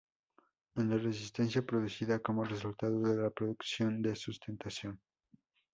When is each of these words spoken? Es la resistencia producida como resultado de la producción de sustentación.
Es 0.77 0.83
la 0.83 0.97
resistencia 0.97 1.61
producida 1.63 2.17
como 2.17 2.43
resultado 2.43 3.01
de 3.01 3.21
la 3.21 3.29
producción 3.29 4.01
de 4.01 4.15
sustentación. 4.15 4.99